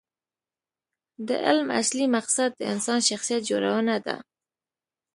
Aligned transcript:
د 1.27 1.29
علم 1.45 1.67
اصلي 1.81 2.05
مقصد 2.15 2.49
د 2.55 2.61
انسان 2.73 2.99
شخصیت 3.09 3.41
جوړونه 3.49 3.95
ده. 4.05 4.17